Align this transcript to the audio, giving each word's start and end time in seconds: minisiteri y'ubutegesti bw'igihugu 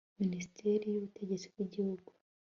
minisiteri 0.19 0.85
y'ubutegesti 0.89 1.47
bw'igihugu 1.53 2.09